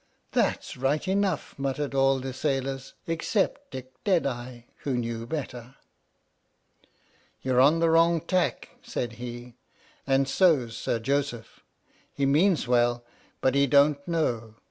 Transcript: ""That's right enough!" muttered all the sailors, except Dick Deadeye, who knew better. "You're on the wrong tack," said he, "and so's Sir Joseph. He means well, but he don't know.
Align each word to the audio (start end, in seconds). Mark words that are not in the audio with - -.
""That's 0.31 0.77
right 0.77 1.07
enough!" 1.07 1.53
muttered 1.59 1.93
all 1.93 2.17
the 2.19 2.33
sailors, 2.33 2.95
except 3.05 3.69
Dick 3.69 4.03
Deadeye, 4.03 4.61
who 4.77 4.95
knew 4.97 5.27
better. 5.27 5.75
"You're 7.43 7.61
on 7.61 7.77
the 7.81 7.89
wrong 7.91 8.19
tack," 8.19 8.69
said 8.81 9.13
he, 9.21 9.57
"and 10.07 10.27
so's 10.27 10.75
Sir 10.75 10.97
Joseph. 10.97 11.59
He 12.11 12.25
means 12.25 12.67
well, 12.67 13.05
but 13.41 13.53
he 13.53 13.67
don't 13.67 14.01
know. 14.07 14.55